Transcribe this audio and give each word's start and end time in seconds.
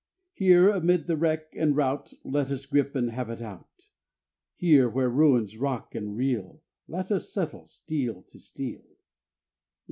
Here 0.33 0.67
amid 0.67 1.05
the 1.05 1.15
wreck 1.15 1.53
and 1.55 1.75
rout 1.75 2.11
Let 2.23 2.49
us 2.49 2.65
grip 2.65 2.95
and 2.95 3.11
have 3.11 3.29
it 3.29 3.39
out! 3.39 3.83
Here 4.55 4.89
where 4.89 5.09
ruins 5.11 5.57
rock 5.59 5.93
and 5.93 6.15
reel 6.17 6.63
Let 6.87 7.11
us 7.11 7.31
settle, 7.31 7.67
steel 7.67 8.23
to 8.29 8.39
steel! 8.39 8.81